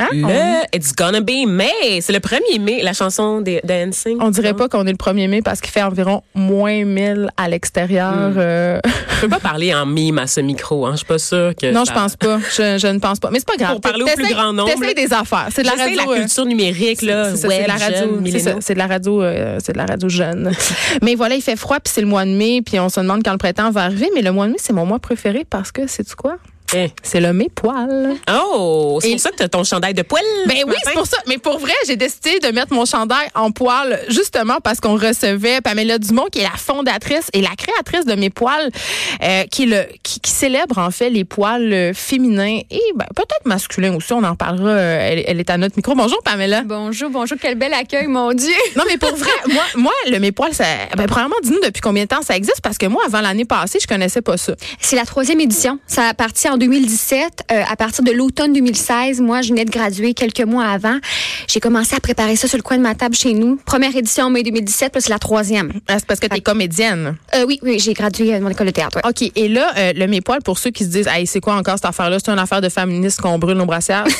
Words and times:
Hein? 0.00 0.08
Le 0.12 0.76
It's 0.76 0.94
Gonna 0.94 1.20
Be 1.20 1.46
May. 1.46 2.00
C'est 2.00 2.12
le 2.12 2.20
1er 2.20 2.58
mai, 2.58 2.80
la 2.82 2.92
chanson 2.92 3.40
de, 3.40 3.60
NSYNC. 3.64 4.18
On 4.20 4.30
dirait 4.30 4.54
pas 4.54 4.68
qu'on 4.68 4.86
est 4.86 4.92
le 4.92 4.96
1er 4.96 5.28
mai 5.28 5.42
parce 5.42 5.60
qu'il 5.60 5.70
fait 5.70 5.82
environ 5.82 6.22
moins 6.34 6.84
1000 6.84 7.30
à 7.36 7.48
l'extérieur. 7.48 8.30
Hmm. 8.30 8.38
euh. 8.38 8.80
Je 9.16 9.20
peux 9.20 9.28
pas 9.28 9.40
parler 9.40 9.74
en 9.74 9.84
mime 9.84 10.18
à 10.18 10.26
ce 10.26 10.40
micro. 10.40 10.86
Hein. 10.86 10.92
Je 10.92 10.98
suis 10.98 11.06
pas 11.06 11.18
sûre 11.18 11.52
que. 11.54 11.70
Non, 11.70 11.84
ça- 11.84 11.92
je 11.92 11.98
pense 11.98 12.16
pas. 12.16 12.38
Je, 12.38 12.78
je 12.78 12.86
ne 12.86 12.98
pense 12.98 13.20
pas. 13.20 13.30
Mais 13.30 13.38
c'est 13.38 13.48
pas 13.48 13.56
grave. 13.56 13.72
Pour 13.72 13.80
parler 13.82 14.02
au 14.02 14.06
plus 14.06 14.32
grand 14.32 14.52
nombre, 14.52 14.72
T'essayes 14.72 14.94
des 14.94 15.12
affaires. 15.12 15.48
C'est 15.50 15.62
de 15.62 15.66
la 15.66 15.74
radio. 15.74 15.96
la 15.96 16.12
euh, 16.12 16.20
culture 16.20 16.46
numérique, 16.46 17.02
là. 17.02 17.36
C'est 17.36 17.46
de 17.48 17.68
la 17.68 17.74
radio. 17.74 18.58
c'est 18.60 18.74
de 18.74 18.78
la 18.78 18.86
radio, 18.86 19.22
euh, 19.22 19.58
c'est 19.62 19.72
de 19.72 19.78
la 19.78 19.86
radio 19.86 20.08
jeune. 20.08 20.50
mais 21.02 21.14
voilà, 21.14 21.34
il 21.34 21.42
fait 21.42 21.56
froid 21.56 21.78
puis 21.80 21.92
c'est 21.94 22.00
le 22.00 22.06
mois 22.06 22.24
de 22.24 22.30
mai 22.30 22.62
puis 22.64 22.78
on 22.80 22.88
se 22.88 23.00
demande 23.00 23.22
quand 23.22 23.32
le 23.32 23.38
printemps 23.38 23.70
va 23.70 23.82
arriver. 23.82 24.08
Mais 24.14 24.22
le 24.22 24.32
mois 24.32 24.46
de 24.46 24.52
mai, 24.52 24.58
c'est 24.60 24.72
mon 24.72 24.86
mois 24.86 24.98
préféré 24.98 25.44
parce 25.48 25.72
que 25.72 25.86
c'est 25.86 26.04
tu 26.04 26.14
quoi? 26.14 26.36
Hein. 26.74 26.86
C'est 27.02 27.20
le 27.20 27.32
mai 27.32 27.48
poil. 27.54 28.14
Oh, 28.32 28.98
c'est 29.02 29.08
Et- 29.08 29.12
pour 29.12 29.20
ça 29.20 29.30
que 29.30 29.36
t'as 29.36 29.48
ton 29.48 29.64
chandail 29.64 29.92
de 29.94 30.02
poil. 30.02 30.22
Ben 30.46 30.58
oui, 30.66 30.74
c'est 30.84 30.92
pour 30.92 31.06
ça. 31.06 31.16
Mais 31.26 31.38
pour 31.38 31.58
vrai, 31.58 31.72
j'ai 31.86 31.96
décidé 31.96 32.38
de 32.38 32.48
mettre 32.48 32.72
mon 32.72 32.84
chandail 32.84 33.28
en 33.34 33.50
poil 33.50 33.98
justement 34.08 34.58
parce 34.62 34.78
qu'on 34.80 34.94
recevait 34.96 35.60
Pamela 35.60 35.98
Dumont, 35.98 36.26
qui 36.30 36.38
est 36.40 36.44
la 36.44 36.50
fondatrice 36.56 37.28
et 37.32 37.40
la 37.40 37.56
créatrice 37.56 38.04
de 38.06 38.14
mes 38.14 38.30
poils, 38.30 38.70
euh, 39.22 39.44
qui, 39.50 39.66
le, 39.66 39.84
qui, 40.02 40.20
qui 40.20 40.30
célèbre 40.30 40.78
en 40.78 40.90
fait 40.92 41.10
les 41.10 41.24
poils 41.24 41.92
féminins 41.94 42.60
et 42.70 42.80
ben, 42.94 43.06
peut-être 43.16 43.46
masculins 43.46 43.94
aussi. 43.96 44.12
On 44.12 44.22
en 44.22 44.36
parlera. 44.36 44.68
euh, 44.70 44.98
elle, 45.10 45.24
elle 45.26 45.40
est 45.40 45.50
à 45.50 45.58
notre 45.58 45.76
micro. 45.76 45.94
Bonjour 45.96 46.22
Pamela. 46.22 46.62
Bonjour, 46.64 47.10
bonjour, 47.10 47.36
quel 47.40 47.56
bel 47.56 47.74
accueil, 47.74 48.06
mon 48.06 48.32
Dieu. 48.32 48.54
Non, 48.76 48.84
mais 48.86 48.96
pour 48.96 49.14
vrai, 49.16 49.30
moi, 49.52 49.62
moi, 49.76 49.92
le 50.08 50.18
mes 50.20 50.30
poils, 50.32 50.54
ça, 50.54 50.64
ben, 50.96 51.06
premièrement, 51.06 51.36
dis-nous 51.42 51.60
depuis 51.64 51.80
combien 51.80 52.04
de 52.04 52.08
temps 52.08 52.22
ça 52.22 52.36
existe? 52.36 52.60
Parce 52.62 52.78
que 52.78 52.86
moi, 52.86 53.02
avant 53.06 53.20
l'année 53.20 53.44
passée, 53.44 53.78
je 53.82 53.86
connaissais 53.88 54.22
pas 54.22 54.36
ça. 54.36 54.52
C'est 54.80 54.96
la 54.96 55.04
troisième 55.04 55.40
édition. 55.40 55.78
Ça 55.86 56.04
a 56.04 56.14
parti 56.14 56.48
en 56.48 56.56
2017. 56.60 57.42
Euh, 57.50 57.62
à 57.68 57.74
partir 57.76 58.04
de 58.04 58.12
l'automne 58.12 58.52
2016, 58.52 59.20
moi, 59.20 59.42
je 59.42 59.48
venais 59.48 59.64
de 59.64 59.70
graduer 59.70 60.14
quelques 60.14 60.40
mois 60.42 60.64
avant. 60.66 60.98
J'ai 61.48 61.58
commencé 61.58 61.96
à 61.96 62.00
préparer 62.00 62.36
ça 62.36 62.46
sur 62.46 62.56
le 62.58 62.62
coin 62.62 62.76
de 62.76 62.82
ma 62.82 62.94
table 62.94 63.14
chez 63.16 63.32
nous. 63.34 63.56
Première 63.66 63.96
édition 63.96 64.26
en 64.26 64.30
mai 64.30 64.42
2017, 64.44 64.92
puis 64.92 65.02
c'est 65.02 65.08
la 65.10 65.18
troisième. 65.18 65.72
Ah, 65.88 65.94
C'est 65.98 66.06
parce 66.06 66.20
que 66.20 66.26
tu 66.28 66.36
es 66.36 66.40
comédienne. 66.40 67.16
Euh, 67.34 67.44
oui, 67.46 67.58
oui, 67.62 67.78
j'ai 67.78 67.94
gradué 67.94 68.32
de 68.38 68.38
mon 68.44 68.50
école 68.50 68.66
de 68.68 68.72
théâtre. 68.72 68.98
ouais. 69.02 69.10
OK. 69.10 69.32
Et 69.34 69.48
là, 69.48 69.72
euh, 69.76 69.92
le 69.96 70.06
mes 70.06 70.20
poils, 70.20 70.42
pour 70.42 70.58
ceux 70.58 70.70
qui 70.70 70.84
se 70.84 70.90
disent, 70.90 71.08
hey, 71.08 71.26
c'est 71.26 71.40
quoi 71.40 71.54
encore 71.56 71.74
cette 71.74 71.86
affaire-là? 71.86 72.18
C'est 72.24 72.30
une 72.30 72.38
affaire 72.38 72.60
de 72.60 72.68
féministe 72.68 73.20
qu'on 73.20 73.38
brûle 73.38 73.56
nos 73.56 73.66
brassières. 73.66 74.04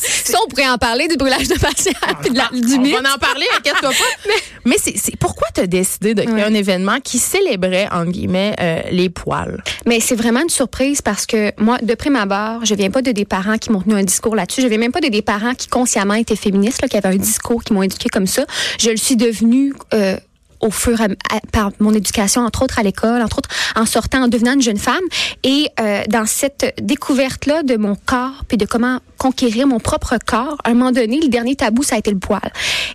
Ça, 0.00 0.38
on 0.44 0.48
pourrait 0.48 0.68
en 0.68 0.76
parler 0.78 1.08
du 1.08 1.16
brûlage 1.16 1.48
de 1.48 1.54
patients 1.58 1.92
puis 2.20 2.30
de 2.30 2.36
la- 2.36 2.50
du 2.52 2.74
on 2.74 2.80
mythe. 2.80 2.92
va 3.02 3.14
en 3.14 3.18
parler, 3.18 3.46
inquiète-toi 3.56 3.88
pas. 3.90 4.30
Mais 4.66 4.76
c'est 4.82 4.96
c'est- 4.98 5.16
pourquoi 5.16 5.48
tu 5.54 5.62
as 5.62 5.66
décidé 5.66 6.14
de 6.14 6.22
créer 6.22 6.34
Ouais. 6.34 6.42
un 6.42 6.52
événement 6.54 6.98
qui 7.02 7.18
célébrait, 7.18 7.88
en 7.90 8.04
guillemets, 8.04 8.54
euh, 8.60 8.80
les 8.90 9.08
poils? 9.08 9.62
Mais 9.86 10.00
c'est 10.00 10.14
vraiment 10.14 10.40
une 10.42 10.50
surprise 10.50 11.00
parce 11.00 11.24
que 11.28 11.52
moi, 11.62 11.78
de 11.78 11.94
prime 11.94 12.16
abord, 12.16 12.64
je 12.64 12.74
viens 12.74 12.90
pas 12.90 13.02
de 13.02 13.12
des 13.12 13.24
parents 13.24 13.58
qui 13.58 13.70
m'ont 13.70 13.82
tenu 13.82 13.94
un 13.94 14.02
discours 14.02 14.34
là-dessus. 14.34 14.62
Je 14.62 14.66
viens 14.66 14.78
même 14.78 14.92
pas 14.92 15.00
de 15.00 15.08
des 15.08 15.22
parents 15.22 15.54
qui 15.54 15.68
consciemment 15.68 16.14
étaient 16.14 16.36
féministes, 16.36 16.82
là, 16.82 16.88
qui 16.88 16.96
avaient 16.96 17.14
un 17.14 17.16
discours, 17.16 17.62
qui 17.62 17.72
m'ont 17.72 17.82
éduqué 17.82 18.08
comme 18.08 18.26
ça. 18.26 18.44
Je 18.80 18.90
le 18.90 18.96
suis 18.96 19.16
devenue 19.16 19.74
euh, 19.94 20.16
au 20.60 20.70
fur 20.70 21.00
et 21.00 21.04
à, 21.04 21.40
par 21.52 21.70
mon 21.78 21.92
éducation, 21.94 22.42
entre 22.42 22.62
autres 22.62 22.78
à 22.78 22.82
l'école, 22.82 23.22
entre 23.22 23.38
autres 23.38 23.50
en 23.76 23.86
sortant, 23.86 24.24
en 24.24 24.28
devenant 24.28 24.54
une 24.54 24.62
jeune 24.62 24.78
femme. 24.78 25.04
Et 25.44 25.68
euh, 25.80 26.02
dans 26.08 26.26
cette 26.26 26.74
découverte-là 26.82 27.62
de 27.62 27.76
mon 27.76 27.94
corps, 27.94 28.44
puis 28.48 28.56
de 28.56 28.66
comment 28.66 28.98
conquérir 29.18 29.66
mon 29.66 29.80
propre 29.80 30.16
corps, 30.24 30.58
à 30.64 30.70
un 30.70 30.74
moment 30.74 30.92
donné, 30.92 31.20
le 31.20 31.28
dernier 31.28 31.56
tabou, 31.56 31.82
ça 31.82 31.96
a 31.96 31.98
été 31.98 32.10
le 32.10 32.18
poil. 32.18 32.52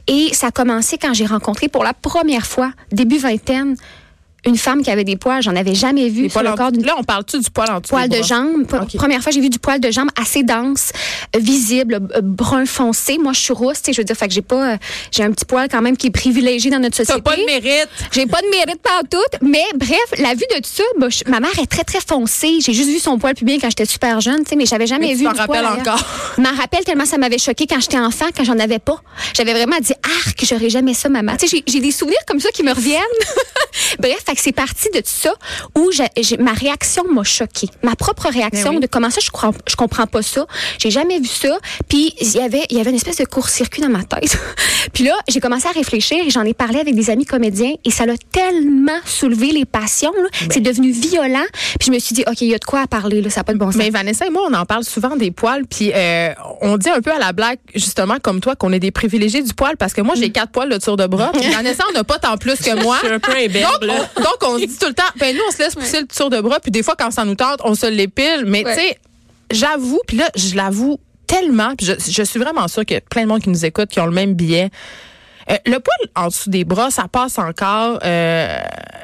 Et 0.08 0.34
ça 0.34 0.48
a 0.48 0.52
commencé 0.52 0.98
quand 0.98 1.14
j'ai 1.14 1.26
rencontré 1.26 1.68
pour 1.68 1.84
la 1.84 1.94
première 1.94 2.46
fois, 2.46 2.72
début 2.92 3.18
vingtaine, 3.18 3.76
une 4.46 4.58
femme 4.58 4.82
qui 4.84 4.92
avait 4.92 5.04
des 5.04 5.16
poils. 5.16 5.42
J'en 5.42 5.56
avais 5.56 5.76
jamais 5.76 6.10
vu 6.10 6.30
sur 6.30 6.44
le 6.44 6.52
corps 6.54 6.72
Là, 6.84 6.96
on 6.98 7.04
parle-tu 7.04 7.40
du 7.40 7.50
poil 7.50 7.70
en 7.72 7.80
dessous 7.80 7.90
poil 7.94 8.10
de 8.10 8.22
jambe. 8.24 8.66
Première 8.98 9.22
fois, 9.22 9.32
j'ai 9.32 9.42
vu 9.42 9.50
du 9.50 9.60
poil 9.60 9.80
de 9.80 9.90
jambe 9.92 10.10
assez 10.20 10.44
dense, 10.44 10.92
euh, 11.36 11.40
visible, 11.40 12.00
brun 12.22 12.66
foncé. 12.66 13.18
Moi, 13.18 13.34
je 13.34 13.40
suis 13.40 13.54
rousse, 13.54 13.82
tu 13.82 13.94
je 13.94 14.00
veux 14.02 14.06
dire, 14.06 14.16
fait 14.16 14.28
que 14.28 14.34
j'ai 14.34 14.42
pas, 14.42 14.74
euh, 14.74 14.78
j'ai 15.12 15.24
un 15.24 15.32
petit 15.32 15.46
poil 15.46 15.68
quand 15.70 15.82
même 15.82 15.96
qui 15.98 16.08
est 16.08 16.12
privilégié 16.12 16.70
dans 16.72 16.80
notre 16.80 16.98
T'as 16.98 17.06
société. 17.06 17.22
pas 17.22 17.36
de 17.38 17.46
mérite. 17.46 17.88
J'ai 18.12 18.26
pas 18.26 18.42
de 18.42 18.48
mérite 18.50 18.82
partout, 18.82 19.18
mais 19.42 19.64
bref, 19.76 19.98
la 20.20 20.34
vue 20.34 20.46
de 20.54 20.58
tout 20.58 20.70
ça, 20.74 20.84
bah, 21.00 21.08
je- 21.10 21.30
ma 21.30 21.40
mère 21.40 21.58
est 21.62 21.68
très 21.68 21.84
très 21.84 22.00
foncée. 22.06 22.60
J'ai 22.62 22.74
juste 22.74 22.90
vu 22.90 23.00
son 23.00 23.18
poil 23.20 23.36
plus 23.36 23.46
bien 23.46 23.58
quand 23.60 23.70
j'étais 23.70 23.86
super 23.86 24.20
jeune, 24.22 24.44
tu 24.44 24.50
sais, 24.50 24.56
mais 24.56 24.66
j'avais 24.66 24.88
jamais 24.88 25.08
Mais 25.08 25.12
tu 25.14 25.20
vu 25.20 25.24
poil 25.26 25.38
rappelles 25.38 25.66
encore. 25.82 26.04
Je 26.38 26.42
m'en 26.42 26.54
rappelle 26.56 26.84
tellement 26.84 27.06
ça 27.06 27.18
m'avait 27.18 27.38
choqué 27.38 27.66
quand 27.68 27.80
j'étais 27.80 28.00
enfant, 28.00 28.26
quand 28.36 28.44
j'en 28.44 28.60
avais 28.60 28.80
pas. 28.80 29.02
J'avais 29.36 29.54
vraiment 29.54 29.78
dit 29.82 29.94
arc, 30.26 30.44
j'aurais 30.44 30.70
jamais 30.70 30.94
ça 30.94 31.10
maman. 31.10 31.34
Tu 31.38 31.48
sais, 31.48 31.58
j'ai- 31.58 31.72
j'ai 31.72 31.80
des 31.80 31.92
souvenirs 31.92 32.20
comme 32.28 32.40
ça 32.40 32.50
qui 32.52 32.64
me 32.64 32.74
reviennent. 32.74 33.00
bref, 34.00 34.24
fait 34.34 34.36
que 34.36 34.42
c'est 34.42 34.52
parti 34.52 34.90
de 34.94 35.00
tout 35.00 35.04
ça 35.06 35.34
où 35.76 35.90
ma 36.40 36.54
réaction 36.54 37.04
m'a 37.12 37.24
choquée. 37.24 37.68
Ma 37.84 37.96
propre 37.96 38.30
réaction 38.30 38.72
oui. 38.72 38.80
de 38.80 38.88
comment 38.88 39.12
ça 39.12 39.22
je 39.24 39.30
crois 39.30 39.52
je 39.70 39.76
comprends 39.76 40.08
pas 40.08 40.22
ça. 40.22 40.48
J'ai 40.80 40.90
jamais 40.90 41.20
vu 41.20 41.28
ça. 41.28 41.58
Puis 41.88 42.16
il 42.20 42.32
y 42.32 42.40
avait 42.40 42.64
il 42.70 42.78
y 42.78 42.82
avait 42.82 42.90
une 42.90 42.96
espèce 42.96 43.18
de 43.18 43.26
court-circuit 43.26 43.82
dans 43.82 43.90
ma 43.90 44.04
tête. 44.04 44.38
Puis 44.94 45.04
là, 45.04 45.14
j'ai 45.28 45.40
commencé 45.40 45.68
à 45.68 45.72
réfléchir 45.72 46.18
et 46.26 46.30
j'en 46.30 46.44
ai 46.44 46.54
parlé 46.54 46.80
avec 46.80 46.96
des 46.96 47.10
amis 47.10 47.26
comédiens 47.26 47.74
et 47.86 47.92
ça 47.92 48.06
l'a 48.06 48.16
tellement 48.32 49.00
soulevé 49.06 49.52
les 49.52 49.66
passions. 49.66 50.14
Ben. 50.14 50.48
C'est 50.52 50.62
devenu 50.62 50.92
violent. 50.92 51.46
Puis 51.80 51.88
je 51.88 51.92
me 51.92 52.00
suis 52.00 52.16
dit, 52.16 52.24
OK, 52.28 52.42
il 52.42 52.50
y 52.50 52.56
a 52.56 52.58
de 52.58 52.66
quoi 52.66 52.82
à 52.82 52.88
parler, 52.88 53.22
là, 53.22 53.30
ça 53.30 53.42
n'a 53.42 53.44
pas 53.44 53.54
de 53.54 53.58
bon 53.58 53.68
sens. 53.68 53.76
Mais 53.76 53.90
Vanessa 53.90 54.26
et 54.26 54.30
moi, 54.30 54.44
on 54.50 54.54
en 54.54 54.66
parle 54.66 54.84
souvent 54.84 55.16
des 55.16 55.32
poils, 55.32 55.66
puis 55.66 55.92
euh, 55.94 56.34
on 56.62 56.78
dit 56.78 56.90
un 56.90 57.02
peu 57.02 57.12
à 57.12 57.20
la 57.20 57.34
blague, 57.34 57.60
justement, 57.76 58.18
comme 58.22 58.40
toi, 58.40 58.56
qu'on 58.56 58.72
est 58.72 58.80
des 58.80 58.92
privilégiés 58.92 59.42
du 59.42 59.54
poil, 59.54 59.78
parce 59.78 59.94
que 59.94 60.02
moi, 60.02 60.16
j'ai 60.16 60.32
quatre 60.32 60.52
poils 60.52 60.70
de 60.70 60.78
tour 60.78 60.98
de 60.98 61.06
bras, 61.08 61.32
Vanessa, 61.34 61.84
on 61.90 61.94
n'a 61.94 62.04
pas 62.04 62.20
tant 62.20 62.38
plus 62.38 62.58
que 62.58 62.74
moi. 62.84 62.98
Je 63.02 63.08
suis 63.08 63.16
un 63.16 63.20
peu 63.20 63.32
imberbe, 63.32 63.86
on, 64.18 64.23
donc, 64.24 64.38
on 64.44 64.58
se 64.60 64.66
dit 64.66 64.78
tout 64.78 64.88
le 64.88 64.94
temps, 64.94 65.04
ben 65.18 65.36
nous, 65.36 65.42
on 65.48 65.52
se 65.52 65.60
laisse 65.60 65.76
pousser 65.76 66.02
le 66.02 66.08
tour 66.08 66.30
de 66.30 66.40
bras, 66.42 66.60
puis 66.60 66.72
des 66.72 66.84
fois, 66.84 66.96
quand 66.98 67.12
ça 67.12 67.26
nous 67.26 67.36
tente, 67.36 67.60
on 67.64 67.76
se 67.76 67.86
l'épile. 67.86 68.44
Mais 68.48 68.64
tu 68.64 68.82
sais, 68.82 68.98
j'avoue, 69.52 70.02
puis 70.08 70.18
là, 70.18 70.30
je 70.36 70.56
l'avoue 70.56 71.00
tellement, 71.28 71.76
puis 71.76 71.86
je, 71.88 71.94
je 72.12 72.24
suis 72.24 72.40
vraiment 72.40 72.68
sûre 72.68 72.86
qu'il 72.86 72.96
y 72.96 72.98
a 72.98 73.02
plein 73.02 73.24
de 73.24 73.28
monde 73.28 73.42
qui 73.42 73.50
nous 73.50 73.66
écoute, 73.66 73.90
qui 73.90 74.00
ont 74.00 74.06
le 74.06 74.12
même 74.12 74.34
billet. 74.34 74.70
Euh, 75.52 75.56
le 75.66 75.80
poil 75.80 75.98
en 76.16 76.28
dessous 76.28 76.50
des 76.50 76.64
bras, 76.64 76.90
ça 76.92 77.08
passe 77.12 77.38
encore. 77.38 78.00
euh, 78.04 78.58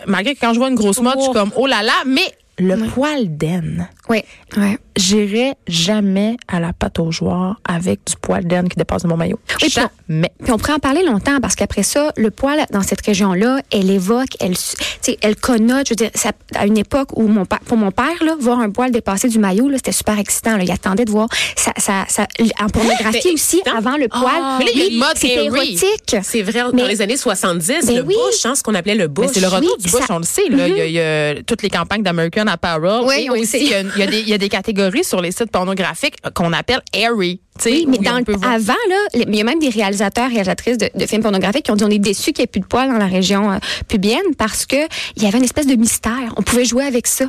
malgré 0.08 0.36
que 0.36 0.40
quand 0.40 0.54
je 0.54 0.60
vois 0.60 0.70
une 0.70 0.76
grosse 0.76 1.02
mode, 1.02 1.16
je 1.18 1.24
suis 1.24 1.34
comme, 1.34 1.52
oh 1.56 1.68
là 1.68 1.84
là, 1.84 1.94
mais 2.06 2.22
le 2.58 2.78
poil 2.90 3.38
d'aine. 3.38 3.88
Oui, 4.10 4.22
ouais. 4.58 4.78
J'irai 5.00 5.54
jamais 5.66 6.36
à 6.50 6.60
la 6.60 6.74
pâte 6.74 7.00
aux 7.00 7.10
joueurs 7.10 7.56
avec 7.64 8.02
du 8.06 8.16
poil 8.22 8.44
d'aine 8.46 8.68
qui 8.68 8.76
dépasse 8.76 9.04
de 9.04 9.08
mon 9.08 9.16
maillot. 9.16 9.40
Oui, 9.62 9.70
puis 9.70 9.74
on- 9.78 9.82
Jamais. 10.10 10.30
Puis 10.44 10.52
on 10.52 10.58
pourrait 10.58 10.74
en 10.74 10.80
parler 10.80 11.04
longtemps 11.06 11.40
parce 11.42 11.56
qu'après 11.56 11.84
ça, 11.84 12.12
le 12.18 12.32
poil 12.32 12.60
dans 12.74 12.82
cette 12.82 13.00
région-là, 13.06 13.62
elle 13.72 13.90
évoque, 13.92 14.28
elle, 14.42 14.58
su- 14.58 14.76
tu 14.76 14.84
sais, 15.02 15.18
elle 15.22 15.38
connote. 15.38 15.88
Je 15.88 15.92
veux 15.92 15.96
dire, 15.96 16.12
ça- 16.16 16.34
à 16.54 16.66
une 16.66 16.78
époque 16.78 17.10
où 17.16 17.28
mon 17.30 17.46
père, 17.46 17.62
pour 17.62 17.78
mon 17.78 17.92
père, 17.92 18.22
là, 18.26 18.36
voir 18.42 18.60
un 18.60 18.70
poil 18.72 18.92
dépasser 18.92 19.30
du 19.30 19.40
maillot, 19.40 19.70
c'était 19.76 19.94
super 19.94 20.20
excitant. 20.20 20.58
Là. 20.58 20.64
Il 20.64 20.72
attendait 20.72 21.06
de 21.06 21.12
voir 21.12 21.30
ça, 21.56 21.72
ça, 21.78 22.04
ça 22.10 22.28
en 22.62 22.68
pornographie 22.68 23.22
Mais 23.26 23.32
aussi, 23.32 23.62
avant 23.78 23.96
le 23.96 24.10
poil. 24.10 24.24
Ah, 24.42 24.58
mais 24.60 24.66
là, 24.66 24.72
il 24.74 24.80
y 24.80 24.82
a 24.82 24.86
Oui, 24.88 24.94
une 24.96 25.00
mode 25.00 25.16
c'était 25.16 25.46
érotique. 25.46 26.16
C'est 26.24 26.42
vrai, 26.42 26.60
dans 26.64 26.72
Mais- 26.74 26.88
les 26.90 27.02
années 27.02 27.16
70, 27.16 27.86
Ben 27.88 27.96
le 27.96 28.02
oui. 28.02 28.16
bush, 28.16 28.46
hein, 28.46 28.56
ce 28.56 28.64
qu'on 28.64 28.76
appelait 28.76 28.96
le 28.96 29.08
bush. 29.08 29.28
Mais 29.28 29.34
c'est 29.36 29.40
le 29.40 29.48
retour 29.48 29.76
Oui, 29.78 29.84
du 29.86 29.90
bush, 29.92 30.02
ça- 30.06 30.14
on 30.16 30.20
le 30.20 30.24
sait. 30.26 30.50
Là. 30.50 30.68
il, 30.68 30.76
y 30.76 30.82
a, 30.82 30.86
il 30.88 30.92
y 30.92 31.00
a 31.00 31.42
toutes 31.44 31.62
les 31.62 31.70
campagnes 31.70 32.04
d'American 32.04 32.48
Apparel. 32.48 33.04
Oui, 33.06 33.16
Et 33.26 33.30
on 33.30 33.34
aussi, 33.34 33.46
sait. 33.46 33.62
il 33.62 33.70
y, 33.70 33.74
a, 33.74 33.82
il 33.82 33.98
y 33.98 34.04
a 34.04 34.08
des, 34.08 34.20
il 34.20 34.28
y 34.30 34.34
a 34.34 34.38
des 34.38 34.50
catégories 34.50 34.89
sur 35.04 35.22
les 35.22 35.32
sites 35.32 35.52
pornographiques 35.52 36.16
qu'on 36.34 36.54
appelle 36.54 36.82
airy. 36.94 37.40
Oui, 37.72 37.86
mais 37.88 37.98
dans 37.98 38.16
avant, 38.44 38.74
là, 38.90 38.96
les- 39.14 39.26
il 39.28 39.36
y 39.36 39.42
a 39.42 39.44
même 39.44 39.60
des 39.60 39.70
réalisateurs, 39.70 40.30
réalisatrices 40.30 40.78
de, 40.78 40.90
de 40.96 41.06
films 41.06 41.22
pornographiques 41.24 41.66
qui 41.66 41.72
ont 41.72 41.76
dit 41.76 41.84
on 41.84 41.90
est 41.90 42.00
déçus 42.00 42.32
qu'il 42.32 42.42
n'y 42.42 42.46
ait 42.46 42.48
plus 42.48 42.62
de 42.62 42.66
poils 42.66 42.88
dans 42.90 42.98
la 42.98 43.08
région 43.08 43.52
euh, 43.52 43.58
pubienne 43.88 44.36
parce 44.38 44.66
que 44.66 44.78
il 45.18 45.24
y 45.24 45.28
avait 45.28 45.38
une 45.40 45.44
espèce 45.44 45.68
de 45.68 45.76
mystère. 45.76 46.34
On 46.38 46.42
pouvait 46.42 46.66
jouer 46.66 46.86
avec 46.86 47.06
ça. 47.08 47.26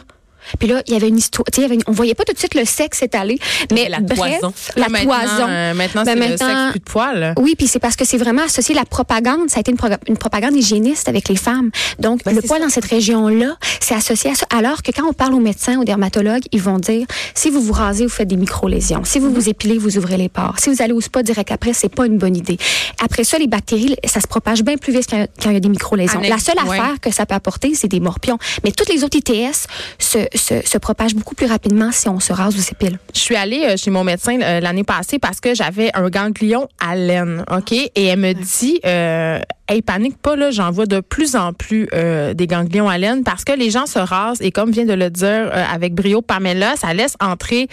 Puis 0.58 0.68
là, 0.68 0.82
il 0.86 0.92
y 0.94 0.96
avait 0.96 1.08
une 1.08 1.18
histoire. 1.18 1.44
tu 1.46 1.56
sais, 1.56 1.60
il 1.60 1.62
y 1.62 1.66
avait 1.66 1.74
une- 1.76 1.82
on 1.86 1.92
voyait 1.92 2.14
pas 2.14 2.24
tout 2.24 2.32
de 2.32 2.38
suite 2.38 2.54
le 2.54 2.64
sexe 2.64 2.98
s'étaler. 2.98 3.38
Mais 3.72 3.88
La 3.88 4.00
bref, 4.00 4.18
toison. 4.40 4.52
la 4.76 4.82
Là, 4.82 4.88
maintenant, 4.88 5.18
toison. 5.20 5.46
euh, 5.48 5.74
maintenant, 5.74 6.02
Ben, 6.04 6.18
c'est 6.22 6.28
le 6.28 6.36
sexe 6.36 6.70
plus 6.72 6.78
de 6.80 6.84
poils. 6.84 7.34
Oui, 7.38 7.54
puis 7.56 7.66
c'est 7.66 7.78
parce 7.78 7.96
que 7.96 8.04
c'est 8.04 8.18
vraiment 8.18 8.42
associé 8.42 8.74
la 8.74 8.84
propagande. 8.84 9.48
Ça 9.48 9.58
a 9.58 9.60
été 9.60 9.70
une, 9.70 10.16
propagande 10.16 10.56
hygiéniste 10.56 11.08
avec 11.08 11.28
les 11.28 11.36
femmes. 11.36 11.70
Donc, 11.98 12.22
Ben, 12.24 12.34
le 12.34 12.42
poil 12.42 12.60
ça. 12.60 12.66
dans 12.66 12.70
cette 12.70 12.84
région-là, 12.84 13.56
c'est 13.80 13.94
associé 13.94 14.30
à 14.30 14.34
ça. 14.34 14.46
Alors 14.54 14.82
que 14.82 14.90
quand 14.92 15.06
on 15.08 15.12
parle 15.12 15.34
aux 15.34 15.40
médecins, 15.40 15.78
aux 15.80 15.84
dermatologues, 15.84 16.44
ils 16.52 16.60
vont 16.62 16.78
dire 16.78 17.06
si 17.34 17.50
vous 17.50 17.60
vous 17.62 17.72
rasez, 17.72 18.04
vous 18.04 18.10
faites 18.12 18.28
des 18.28 18.36
micro-lésions. 18.36 19.02
Si 19.04 19.18
Mm-hmm. 19.18 19.22
vous 19.22 19.34
vous 19.34 19.48
épilez, 19.48 19.78
vous 19.78 19.98
ouvrez 19.98 20.16
les 20.16 20.28
pores. 20.28 20.56
Si 20.58 20.70
vous 20.70 20.82
allez 20.82 20.92
au 20.92 21.00
spa 21.00 21.22
direct 21.22 21.50
après, 21.52 21.72
c'est 21.72 21.88
pas 21.94 22.06
une 22.06 22.18
bonne 22.18 22.36
idée. 22.36 22.58
Après 23.02 23.24
ça, 23.24 23.38
les 23.38 23.46
bactéries, 23.46 23.96
ça 24.06 24.20
se 24.20 24.26
propage 24.26 24.62
bien 24.62 24.76
plus 24.76 24.92
vite 24.92 25.06
quand, 25.10 25.26
il 25.46 25.52
y 25.52 25.56
a 25.56 25.60
des 25.60 25.68
micro-lésions. 25.68 26.20
La 26.20 26.38
seule 26.38 26.56
ouais. 26.66 26.78
affaire 26.78 27.00
que 27.00 27.10
ça 27.12 27.26
peut 27.26 27.34
apporter, 27.34 27.74
c'est 27.74 27.88
des 27.88 28.00
morpions. 28.00 28.38
Mais 28.64 28.72
toutes 28.72 28.88
les 28.88 29.04
autres 29.04 29.16
ITS 29.18 29.66
se, 29.98 30.18
se, 30.34 30.66
se 30.66 30.78
propagent 30.78 31.14
beaucoup 31.14 31.34
plus 31.34 31.46
rapidement 31.46 31.92
si 31.92 32.08
on 32.08 32.20
se 32.20 32.32
rase 32.32 32.56
ou 32.56 32.60
s'épile. 32.60 32.98
Je 33.14 33.20
suis 33.20 33.36
allée 33.36 33.64
euh, 33.64 33.76
chez 33.76 33.90
mon 33.90 34.04
médecin 34.04 34.40
euh, 34.40 34.60
l'année 34.60 34.84
passée 34.84 35.18
parce 35.18 35.40
que 35.40 35.54
j'avais 35.54 35.90
un 35.94 36.08
ganglion 36.08 36.68
à 36.78 36.96
laine, 36.96 37.44
OK? 37.50 37.72
Et 37.72 38.04
elle 38.04 38.18
me 38.18 38.32
dit, 38.32 38.80
euh, 38.84 39.38
hey, 39.70 39.82
panique 39.82 40.18
pas, 40.18 40.36
là, 40.36 40.50
j'en 40.50 40.70
vois 40.70 40.86
de 40.86 41.00
plus 41.00 41.36
en 41.36 41.52
plus 41.52 41.88
euh, 41.94 42.34
des 42.34 42.46
ganglions 42.46 42.88
à 42.88 42.98
laine 42.98 43.22
parce 43.22 43.44
que 43.44 43.52
les 43.52 43.70
gens 43.70 43.86
se 43.86 43.98
rasent 43.98 44.40
et 44.40 44.50
comme 44.50 44.72
vient 44.72 44.84
de 44.84 44.92
le 44.92 45.10
dire 45.10 45.26
euh, 45.28 45.64
avec 45.72 45.94
brio 45.94 46.22
Pamela, 46.22 46.74
ça 46.76 46.92
laisse 46.92 47.14
entrer 47.20 47.68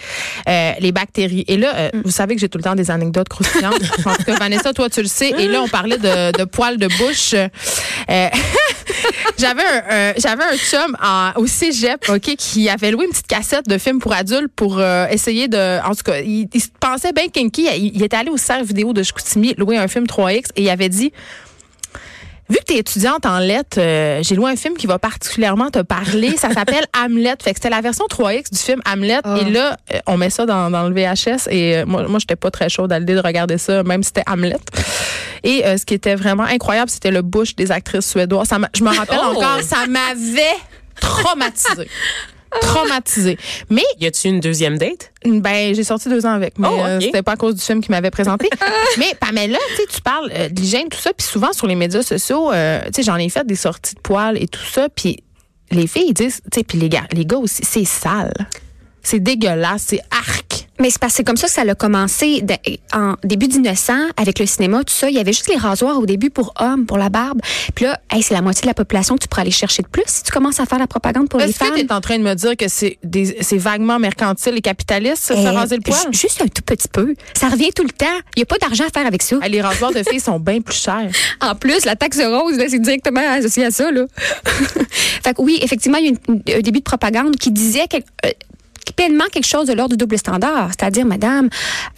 euh, 0.48 0.72
les 0.78 0.92
bactéries. 0.92 1.44
Et 1.48 1.56
là, 1.56 1.74
euh, 1.74 1.90
vous 2.04 2.10
savez 2.10 2.34
que 2.34 2.40
j'ai 2.40 2.48
tout 2.48 2.58
le 2.58 2.64
temps 2.64 2.76
des 2.76 2.90
anecdotes 2.90 3.28
croustillantes. 3.28 3.74
en 4.06 4.14
tout 4.14 4.24
cas, 4.24 4.36
Vanessa, 4.36 4.72
toi, 4.72 4.88
tu 4.88 5.02
le 5.02 5.08
sais. 5.08 5.30
Et 5.38 5.48
là, 5.48 5.60
on 5.62 5.68
parlait 5.68 5.98
de, 5.98 6.36
de 6.38 6.44
poils 6.44 6.78
de 6.78 6.86
bouche. 6.86 7.34
Euh, 9.08 9.30
j'avais 9.38 9.62
un, 9.62 9.82
un- 10.10 10.12
j'avais 10.16 10.44
un 10.44 10.56
chum 10.56 10.96
en, 11.02 11.32
au 11.36 11.46
cégep, 11.46 12.08
OK, 12.08 12.34
qui 12.36 12.68
avait 12.68 12.90
loué 12.90 13.04
une 13.04 13.10
petite 13.10 13.26
cassette 13.26 13.68
de 13.68 13.78
films 13.78 13.98
pour 14.00 14.12
adultes 14.12 14.52
pour 14.54 14.78
euh, 14.78 15.06
essayer 15.10 15.48
de. 15.48 15.80
En 15.84 15.94
tout 15.94 16.02
cas, 16.04 16.20
il, 16.20 16.48
il 16.52 16.62
pensait 16.80 17.12
bien 17.12 17.28
kinky. 17.28 17.68
Il, 17.76 17.96
il 17.96 18.02
est 18.02 18.14
allé 18.14 18.30
au 18.30 18.36
cerf 18.36 18.62
vidéo 18.64 18.92
de 18.92 19.02
Chicoutimi 19.02 19.54
louer 19.58 19.76
un 19.76 19.88
film 19.88 20.04
3X 20.04 20.46
et 20.56 20.62
il 20.62 20.70
avait 20.70 20.88
dit. 20.88 21.12
Vu 22.48 22.56
que 22.56 22.64
tu 22.64 22.74
es 22.74 22.78
étudiante 22.78 23.26
en 23.26 23.38
lettres, 23.38 23.78
euh, 23.78 24.22
j'ai 24.22 24.34
loué 24.34 24.50
un 24.50 24.56
film 24.56 24.74
qui 24.74 24.86
va 24.86 24.98
particulièrement 24.98 25.70
te 25.70 25.80
parler. 25.80 26.36
Ça 26.36 26.50
s'appelle 26.54 26.84
Hamlet. 26.98 27.34
Fait 27.42 27.50
que 27.50 27.56
c'était 27.56 27.70
la 27.70 27.82
version 27.82 28.06
3X 28.06 28.52
du 28.52 28.58
film 28.58 28.80
Hamlet. 28.90 29.20
Ah. 29.24 29.36
Et 29.38 29.50
là, 29.50 29.76
euh, 29.92 29.98
on 30.06 30.16
met 30.16 30.30
ça 30.30 30.46
dans, 30.46 30.70
dans 30.70 30.88
le 30.88 30.94
VHS. 30.94 31.48
Et 31.50 31.76
euh, 31.76 31.86
moi, 31.86 32.08
moi 32.08 32.18
j'étais 32.18 32.36
pas 32.36 32.50
très 32.50 32.68
chaude 32.70 32.90
à 32.90 32.98
l'idée 32.98 33.14
de 33.14 33.20
regarder 33.20 33.58
ça, 33.58 33.82
même 33.82 34.02
si 34.02 34.08
c'était 34.08 34.28
Hamlet. 34.30 34.56
Et 35.44 35.62
ce 35.62 35.84
qui 35.84 35.94
était 35.94 36.16
vraiment 36.16 36.42
incroyable, 36.42 36.90
c'était 36.90 37.12
le 37.12 37.22
bush 37.22 37.54
des 37.54 37.70
actrices 37.70 38.10
suédoises. 38.10 38.48
Ça 38.48 38.58
je 38.74 38.82
me 38.82 38.88
rappelle 38.88 39.20
Oh! 39.22 39.36
encore, 39.36 39.62
ça 39.62 39.86
m'avait 39.86 40.56
traumatisée. 41.00 41.88
Traumatisée. 42.60 43.38
Mais 43.70 43.82
Y 44.00 44.06
a-tu 44.06 44.28
une 44.28 44.40
deuxième 44.40 44.78
date? 44.78 45.12
ben 45.24 45.74
j'ai 45.74 45.84
sorti 45.84 46.08
deux 46.08 46.24
ans 46.26 46.32
avec, 46.32 46.58
mais 46.58 46.68
Oh, 46.70 46.80
euh, 46.80 47.00
c'était 47.00 47.22
pas 47.22 47.32
à 47.32 47.36
cause 47.36 47.54
du 47.56 47.60
film 47.60 47.80
qui 47.80 47.90
m'avait 47.90 48.10
présenté. 48.10 48.48
mais 48.98 49.14
Pamela, 49.20 49.58
tu 49.70 49.76
sais, 49.76 49.82
tu 49.94 50.00
parles 50.00 50.30
euh, 50.34 50.48
de 50.48 50.60
l'hygiène, 50.60 50.88
tout 50.88 50.98
ça, 50.98 51.12
puis 51.12 51.26
souvent 51.26 51.52
sur 51.52 51.66
les 51.66 51.74
médias 51.74 52.02
sociaux, 52.02 52.50
euh, 52.52 52.80
tu 52.86 52.90
sais, 52.94 53.02
j'en 53.02 53.16
ai 53.16 53.28
fait 53.28 53.46
des 53.46 53.56
sorties 53.56 53.94
de 53.94 54.00
poils 54.00 54.40
et 54.42 54.48
tout 54.48 54.64
ça, 54.72 54.88
puis 54.88 55.22
les 55.70 55.86
filles 55.86 56.06
ils 56.08 56.14
disent, 56.14 56.40
tu 56.50 56.60
sais, 56.60 56.64
puis 56.64 56.78
les 56.78 56.88
gars, 56.88 57.04
les 57.12 57.26
gars 57.26 57.36
aussi, 57.38 57.62
c'est 57.64 57.84
sale, 57.84 58.32
c'est 59.02 59.20
dégueulasse, 59.20 59.84
c'est 59.88 60.00
arc. 60.10 60.47
Mais 60.80 60.90
c'est 60.90 60.98
parce 61.00 61.12
que 61.12 61.16
c'est 61.18 61.24
comme 61.24 61.36
ça 61.36 61.46
que 61.48 61.52
ça 61.52 61.62
a 61.62 61.74
commencé 61.74 62.40
de- 62.42 62.54
en 62.94 63.14
début 63.24 63.48
1900 63.48 63.92
avec 64.16 64.38
le 64.38 64.46
cinéma, 64.46 64.78
tout 64.84 64.94
ça. 64.94 65.08
Il 65.10 65.16
y 65.16 65.18
avait 65.18 65.32
juste 65.32 65.48
les 65.48 65.56
rasoirs 65.56 65.98
au 65.98 66.06
début 66.06 66.30
pour 66.30 66.54
hommes, 66.60 66.86
pour 66.86 66.98
la 66.98 67.08
barbe. 67.08 67.40
Puis 67.74 67.84
là, 67.84 67.98
hey, 68.10 68.22
c'est 68.22 68.34
la 68.34 68.42
moitié 68.42 68.62
de 68.62 68.66
la 68.68 68.74
population 68.74 69.16
que 69.16 69.22
tu 69.22 69.28
pourrais 69.28 69.42
aller 69.42 69.50
chercher 69.50 69.82
de 69.82 69.88
plus 69.88 70.04
si 70.06 70.22
tu 70.22 70.30
commences 70.30 70.60
à 70.60 70.66
faire 70.66 70.78
la 70.78 70.86
propagande 70.86 71.28
pour 71.28 71.40
les 71.40 71.46
Est-ce 71.46 71.58
que 71.58 71.64
femmes. 71.64 71.74
tu 71.74 71.80
es 71.84 71.92
en 71.92 72.00
train 72.00 72.18
de 72.18 72.22
me 72.22 72.34
dire 72.34 72.56
que 72.56 72.68
c'est 72.68 72.98
vaguement 73.58 73.98
mercantile 73.98 74.56
et 74.56 74.60
capitaliste, 74.60 75.32
Eh, 75.36 75.42
faire 75.42 75.54
raser 75.54 75.76
le 75.76 75.82
poil? 75.82 75.98
ju- 76.12 76.18
Juste 76.18 76.42
un 76.42 76.46
tout 76.48 76.62
petit 76.64 76.88
peu. 76.88 77.14
Ça 77.36 77.48
revient 77.48 77.70
tout 77.74 77.82
le 77.84 77.90
temps. 77.90 78.06
Il 78.36 78.40
n'y 78.40 78.42
a 78.42 78.46
pas 78.46 78.58
d'argent 78.58 78.84
à 78.86 78.90
faire 78.90 79.06
avec 79.06 79.22
ça. 79.22 79.36
Ah, 79.42 79.48
les 79.48 79.60
rasoirs 79.60 79.92
de 79.92 80.02
filles 80.08 80.20
sont 80.20 80.38
bien 80.38 80.60
plus 80.60 80.76
chers. 80.76 81.10
En 81.40 81.54
plus, 81.54 81.84
la 81.84 81.96
taxe 81.96 82.18
rose, 82.20 82.54
c'est 82.68 82.78
directement 82.80 83.20
associé 83.28 83.64
à 83.64 83.70
ça. 83.70 83.90
Là. 83.90 84.04
fait 85.24 85.34
que 85.34 85.42
oui, 85.42 85.58
effectivement, 85.62 85.98
il 85.98 86.04
y 86.04 86.08
a 86.08 86.10
une- 86.10 86.56
un 86.58 86.60
début 86.60 86.78
de 86.80 86.84
propagande 86.84 87.36
qui 87.36 87.50
disait 87.50 87.86
que, 87.88 87.96
euh, 87.96 88.30
pleinement 88.94 89.24
quelque 89.32 89.46
chose 89.46 89.66
de 89.66 89.72
l'ordre 89.72 89.90
du 89.90 89.96
double 89.96 90.18
standard. 90.18 90.70
C'est-à-dire, 90.70 91.06
madame, 91.06 91.48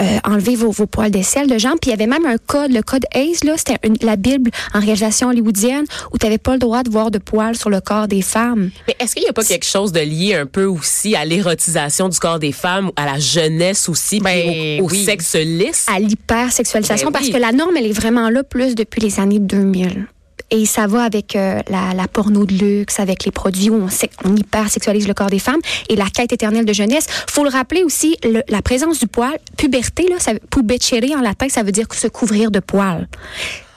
euh, 0.03 0.19
enlevez 0.25 0.57
vos, 0.57 0.71
vos 0.71 0.87
poils 0.87 1.11
d'aisselle 1.11 1.49
de 1.49 1.59
jambes. 1.59 1.79
Puis 1.81 1.91
il 1.91 1.91
y 1.91 1.95
avait 1.95 2.07
même 2.07 2.27
un 2.27 2.37
code, 2.39 2.73
le 2.73 2.83
code 2.83 3.05
ACE, 3.15 3.45
là, 3.45 3.55
c'était 3.57 3.79
la 4.03 4.17
Bible 4.17 4.51
en 4.75 4.81
réalisation 4.81 5.29
hollywoodienne 5.29 5.85
où 6.13 6.19
tu 6.19 6.27
n'avais 6.27 6.39
pas 6.39 6.53
le 6.53 6.59
droit 6.59 6.83
de 6.83 6.91
voir 6.91 7.11
de 7.11 7.19
poils 7.19 7.57
sur 7.57 7.71
le 7.71 7.81
corps 7.81 8.09
des 8.09 8.23
femmes. 8.23 8.71
Mais 8.87 8.97
est-ce 8.99 9.15
qu'il 9.15 9.23
n'y 9.25 9.29
a 9.29 9.33
pas 9.33 9.45
quelque 9.45 9.67
chose 9.67 9.93
de 9.93 10.01
lié 10.01 10.35
un 10.35 10.47
peu 10.47 10.65
aussi 10.65 11.15
à 11.17 11.25
l'érotisation 11.25 12.09
du 12.09 12.19
corps 12.19 12.39
des 12.39 12.53
femmes, 12.53 12.91
à 12.97 13.07
la 13.07 13.19
jeunesse 13.19 13.89
aussi, 13.89 14.21
puis 14.21 14.25
Ben, 14.25 14.81
au, 14.81 14.85
au 14.85 14.89
oui. 14.91 15.05
sexe 15.05 15.35
lisse? 15.37 15.87
à 15.93 15.99
l'hypersexualisation 15.99 17.09
Ben 17.09 17.13
parce 17.13 17.27
oui. 17.27 17.33
que 17.33 17.39
la 17.39 17.53
norme, 17.53 17.77
elle 17.77 17.87
est 17.87 17.93
vraiment 17.93 18.31
là 18.31 18.43
plus 18.43 18.75
depuis 18.75 19.01
les 19.01 19.21
années 19.21 19.39
2000. 19.39 20.07
Et 20.51 20.67
ça 20.67 20.87
va 20.87 21.03
avec 21.05 21.37
euh, 21.37 21.61
la, 21.69 21.95
la 21.95 22.09
porno 22.09 22.45
de 22.45 22.55
luxe, 22.55 22.99
avec 22.99 23.25
les 23.25 23.31
produits 23.31 23.71
où 23.71 23.75
on, 23.85 23.89
on 24.29 24.37
hypersexualise 24.37 25.07
le 25.07 25.15
corps 25.15 25.31
des 25.31 25.39
femmes 25.39 25.61
et 25.89 25.97
la 25.97 26.07
quête 26.11 26.33
éternelle 26.33 26.65
de 26.65 26.73
jeunesse. 26.73 27.07
faut 27.29 27.45
le 27.45 27.51
rappeler 27.51 27.85
aussi, 27.85 28.17
le- 28.25 28.43
la 28.49 28.61
présence 28.63 28.99
du 28.99 29.07
poil, 29.07 29.39
puberté, 29.57 30.09
là, 30.09 30.17
ça, 30.19 30.33
en 31.15 31.21
latin, 31.21 31.49
ça 31.49 31.63
veut 31.63 31.73
dire 31.73 31.87
se 31.97 32.09
couvrir 32.09 32.51
de 32.51 32.59
poils. 32.61 33.07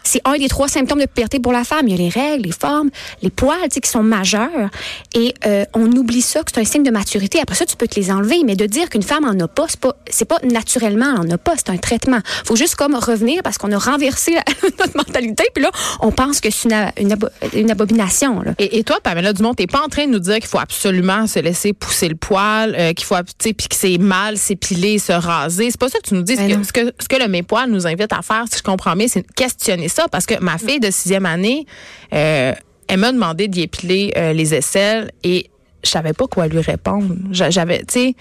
C'est 0.04 0.22
un 0.26 0.38
des 0.38 0.48
trois 0.50 0.68
symptômes 0.68 1.00
de 1.00 1.06
puberté 1.06 1.40
pour 1.40 1.54
la 1.54 1.64
femme. 1.64 1.88
Il 1.88 1.92
y 1.92 1.94
a 1.94 1.98
les 1.98 2.10
règles, 2.10 2.46
les 2.46 2.52
formes, 2.52 2.90
les 3.22 3.30
poils, 3.30 3.58
tu 3.64 3.76
sais, 3.76 3.80
qui 3.82 3.90
sont 3.90 4.04
majeurs. 4.04 4.70
Et 5.16 5.34
euh, 5.46 5.64
on 5.74 5.86
oublie 5.92 6.22
ça, 6.22 6.42
que 6.44 6.52
c'est 6.54 6.60
un 6.62 6.66
signe 6.66 6.84
de 6.84 6.92
maturité. 6.92 7.40
Après 7.42 7.56
ça, 7.56 7.66
tu 7.66 7.76
peux 7.76 7.88
te 7.88 8.00
les 8.00 8.12
enlever. 8.12 8.42
Mais 8.46 8.56
de 8.56 8.66
dire 8.66 8.90
qu'une 8.90 9.02
femme 9.04 9.26
en 9.26 9.40
a 9.44 9.48
pas, 9.48 9.66
c'est 9.70 9.80
pas, 9.80 9.96
c'est 10.10 10.26
pas 10.26 10.40
naturellement, 10.44 11.06
elle 11.24 11.30
en 11.32 11.34
a 11.34 11.38
pas. 11.38 11.54
C'est 11.56 11.70
un 11.70 11.78
traitement. 11.78 12.20
Faut 12.46 12.56
juste 12.56 12.76
comme 12.76 12.96
revenir 12.96 13.42
parce 13.44 13.58
qu'on 13.58 13.72
a 13.72 13.78
renversé 13.78 14.34
la- 14.34 14.44
notre 14.80 14.98
mentalité. 14.98 15.46
Puis 15.54 15.64
là, 15.64 15.72
on 16.02 16.12
pense 16.12 16.40
que 16.42 16.50
c'est 16.52 16.66
une, 16.70 16.74
a- 16.74 16.92
une, 17.00 17.14
abo- 17.14 17.30
une 17.54 17.72
abomination. 17.72 18.42
Là. 18.42 18.54
Et, 18.60 18.80
et 18.80 18.84
toi, 18.84 19.00
Pamela 19.02 19.34
Dumont, 19.34 19.54
t'es 19.54 19.68
pas 19.68 19.82
en 19.84 19.88
train 19.90 20.06
de 20.08 20.12
nous 20.12 20.20
dire 20.20 20.36
qu'il 20.36 20.48
faut 20.48 20.60
absolument 20.60 21.28
se 21.28 21.40
laisser 21.40 21.74
pousser 21.74 22.10
le 22.10 22.16
poil, 22.16 22.76
euh, 22.78 22.94
qu'il 22.94 23.06
faut, 23.06 23.16
tu 23.16 23.24
sais, 23.50 23.54
puis 23.54 23.68
que 23.68 23.76
c'est 23.76 23.98
mal 23.98 24.38
s'épiler, 24.38 25.00
se 25.00 25.14
raser. 25.14 25.72
C'est 25.72 25.80
pas 25.80 25.90
ça 25.90 26.00
que 26.00 26.08
tu 26.10 26.14
nous 26.14 26.24
dis. 26.24 26.36
Ce 26.36 26.42
Ben 26.42 26.60
que, 26.62 26.68
ce 26.68 26.74
que, 26.74 26.94
ce 27.00 27.08
que 27.08 27.16
le 27.22 27.28
Mes 27.28 27.44
Poils 27.44 27.70
nous 27.70 27.88
invite 27.88 28.12
à 28.12 28.22
faire, 28.22 28.46
si 28.52 28.58
je 28.58 28.64
comprends 28.64 28.96
bien, 28.96 29.08
c'est 29.08 29.26
questionner 29.36 29.88
Parce 30.12 30.26
que 30.26 30.40
ma 30.40 30.58
fille 30.58 30.80
de 30.80 30.92
sixième 30.92 31.26
année, 31.26 31.66
euh, 32.14 32.54
elle 32.88 32.98
m'a 33.00 33.12
demandé 33.12 33.48
d'y 33.48 33.62
épiler 33.62 34.12
euh, 34.18 34.34
les 34.34 34.54
aisselles 34.54 35.12
et 35.24 35.50
je 35.84 35.90
savais 35.90 36.14
pas 36.14 36.28
quoi 36.28 36.48
lui 36.48 36.60
répondre. 36.62 37.16
J'a- 37.32 37.50
J'avais, 37.50 37.80
tu 37.80 37.86
sais, 37.94 38.16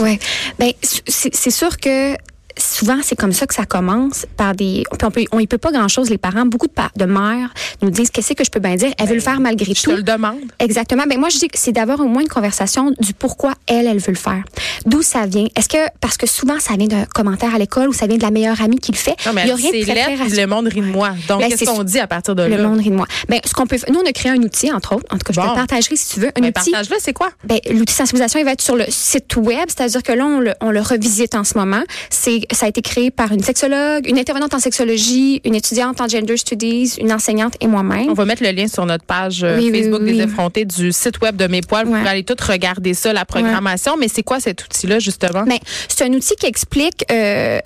Ouais. 0.00 0.18
Ben, 0.58 0.72
c'est 0.82 1.50
sûr 1.52 1.76
que 1.78 2.14
souvent 2.58 2.98
c'est 3.02 3.16
comme 3.16 3.32
ça 3.32 3.46
que 3.46 3.54
ça 3.54 3.64
commence 3.66 4.26
par 4.36 4.54
des 4.54 4.84
on 5.02 5.10
peut 5.10 5.24
on 5.32 5.38
y 5.38 5.46
peut 5.46 5.58
pas 5.58 5.72
grand 5.72 5.88
chose 5.88 6.10
les 6.10 6.18
parents 6.18 6.46
beaucoup 6.46 6.66
de, 6.96 7.04
mères 7.04 7.52
nous 7.82 7.90
disent 7.90 8.10
qu'est-ce 8.10 8.32
que 8.34 8.44
je 8.44 8.50
peux 8.50 8.60
bien 8.60 8.76
dire? 8.76 8.92
Elle 8.98 9.08
veut 9.08 9.14
le 9.14 9.20
faire 9.20 9.40
malgré 9.40 9.66
Ben, 9.66 9.74
je 9.74 9.80
te 9.82 9.90
tout 9.90 9.96
le 9.96 10.02
demande. 10.02 10.38
Exactement. 10.58 11.04
Ben 11.08 11.18
moi 11.18 11.28
je 11.28 11.38
dis 11.38 11.48
que 11.48 11.58
c'est 11.58 11.72
d'avoir 11.72 12.00
au 12.00 12.04
moins 12.06 12.22
une 12.22 12.28
conversation 12.28 12.92
du 13.00 13.12
pourquoi 13.14 13.54
elle 13.66 13.86
elle 13.86 13.98
veut 13.98 14.12
le 14.12 14.18
faire. 14.18 14.42
D'où 14.86 15.02
ça 15.02 15.26
vient? 15.26 15.46
Est-ce 15.56 15.68
que 15.68 15.78
parce 16.00 16.16
que 16.16 16.26
souvent 16.26 16.58
ça 16.60 16.74
vient 16.76 16.86
d'un 16.88 17.04
commentaire 17.06 17.54
à 17.54 17.58
l'école 17.58 17.88
ou 17.88 17.92
ça 17.92 18.06
vient 18.06 18.16
de 18.18 18.22
la 18.22 18.30
meilleure 18.30 18.60
amie 18.62 18.78
qui 18.78 18.92
le 18.92 18.96
fait 18.96 19.16
Non, 19.26 19.32
mais 19.32 19.42
Il 19.42 19.48
y 19.48 19.52
a 19.52 19.54
rien 19.56 19.70
de 19.70 19.82
très, 19.84 19.94
lettre, 19.94 20.36
le 20.36 20.46
monde 20.46 20.68
rit 20.68 20.80
de 20.80 20.86
moi. 20.86 21.10
Donc, 21.28 21.40
Ben, 21.40 21.48
qu'est-ce 21.48 21.64
qu'on 21.64 21.82
dit 21.84 21.98
à 21.98 22.06
partir 22.06 22.34
de 22.34 22.42
Le 22.44 22.56
là? 22.56 22.62
monde 22.68 22.78
rit 22.78 22.90
de 22.90 22.96
moi. 22.96 23.06
Ben, 23.28 23.40
ce 23.44 23.52
qu'on 23.52 23.66
peut 23.66 23.78
nous, 23.90 24.00
on 24.00 24.08
a 24.08 24.12
créé 24.12 24.32
un 24.32 24.36
outil, 24.42 24.72
entre 24.72 24.94
autres. 24.96 25.06
En 25.10 25.18
tout 25.18 25.24
cas, 25.32 25.32
je 25.32 25.40
te 25.40 25.46
le 25.46 25.54
partagerai 25.54 25.96
si 25.96 26.14
tu 26.14 26.20
veux. 26.20 26.28
Un 26.36 26.40
Ben, 26.40 26.48
outil. 26.56 26.70
partage-le, 26.70 26.96
c'est 27.00 27.12
quoi? 27.12 27.30
Ben, 27.44 27.58
l'outil 27.70 27.94
sensibilisation, 27.94 28.38
il 28.40 28.44
va 28.44 28.52
être 28.52 28.62
sur 28.62 28.76
le 28.76 28.84
site 28.88 29.36
web, 29.36 29.64
c'est-à-dire 29.68 30.02
que 30.02 30.12
là, 30.12 30.24
on 30.26 30.40
le, 30.40 30.54
on 30.60 30.70
le 30.70 30.80
revisite 30.80 31.34
en 31.34 31.44
ce 31.44 31.56
moment. 31.58 31.82
C'est, 32.10 32.40
ça 32.52 32.66
a 32.66 32.68
été 32.68 32.82
créé 32.82 33.10
par 33.10 33.32
une 33.32 33.42
sexologue, 33.42 34.08
une 34.08 34.18
intervenante 34.18 34.54
en 34.54 34.58
sexologie, 34.58 35.40
une 35.44 35.54
étudiante 35.54 36.00
en 36.00 36.08
gender 36.08 36.36
studies, 36.36 36.96
une 36.98 37.12
enseignante 37.12 37.54
et 37.60 37.66
moi-même. 37.66 38.10
On 38.10 38.14
va 38.14 38.24
mettre 38.24 38.42
le 38.42 38.50
lien 38.50 38.68
sur 38.68 38.86
notre 38.86 39.04
page 39.04 39.42
euh, 39.42 39.58
Oui, 39.58 39.70
Facebook 39.70 40.00
oui, 40.02 40.16
des 40.16 40.22
effrontés 40.22 40.64
du 40.64 40.92
site 40.92 41.20
web 41.20 41.36
de 41.36 41.46
Mes 41.46 41.60
Poils. 41.60 41.86
Vous 41.86 41.94
pouvez 41.94 42.08
aller 42.08 42.24
tout 42.24 42.36
regarder 42.46 42.94
ça, 42.94 43.12
la 43.12 43.24
programmation. 43.24 43.96
Mais 43.98 44.08
c'est 44.08 44.22
quoi 44.22 44.40
cet 44.40 44.64
outil-là, 44.64 44.98
justement? 44.98 45.44
Ben, 45.44 45.58
c'est 45.88 46.04
un 46.04 46.12
outil 46.12 46.34
qui 46.36 46.46
explique, 46.46 47.04
euh, 47.10 47.58